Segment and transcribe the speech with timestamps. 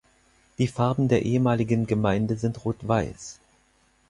[0.57, 3.39] Die Farben der ehemaligen Gemeinde sind Rot-Weiß.